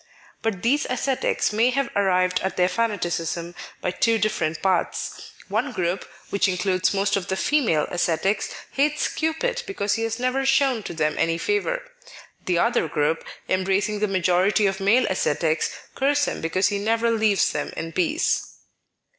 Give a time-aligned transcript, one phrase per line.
[0.41, 5.31] But these ascetics may have arrived at their fanaticism by two different paths.
[5.47, 10.43] One group— which includes most of the female ascetics— hates Cupid because he has never
[10.43, 11.83] shown to them any favour.
[12.47, 17.51] The other group— embracing the majority of male ascetics— curse him because he never leaves
[17.51, 18.55] them in peace.